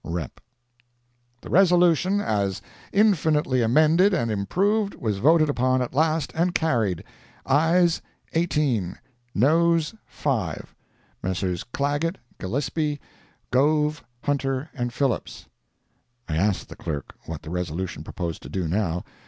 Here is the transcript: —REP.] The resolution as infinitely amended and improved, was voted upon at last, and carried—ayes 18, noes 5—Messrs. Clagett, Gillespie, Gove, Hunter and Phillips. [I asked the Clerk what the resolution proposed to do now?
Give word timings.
—REP.] 0.03 0.41
The 1.41 1.51
resolution 1.51 2.21
as 2.21 2.59
infinitely 2.91 3.61
amended 3.61 4.15
and 4.15 4.31
improved, 4.31 4.95
was 4.95 5.19
voted 5.19 5.47
upon 5.47 5.83
at 5.83 5.93
last, 5.93 6.31
and 6.33 6.55
carried—ayes 6.55 8.01
18, 8.33 8.97
noes 9.35 9.93
5—Messrs. 10.11 11.63
Clagett, 11.71 12.15
Gillespie, 12.39 12.99
Gove, 13.51 14.03
Hunter 14.23 14.71
and 14.73 14.91
Phillips. 14.91 15.45
[I 16.27 16.35
asked 16.35 16.69
the 16.69 16.75
Clerk 16.75 17.13
what 17.27 17.43
the 17.43 17.51
resolution 17.51 18.03
proposed 18.03 18.41
to 18.41 18.49
do 18.49 18.67
now? 18.67 19.03